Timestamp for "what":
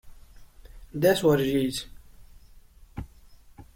1.21-1.39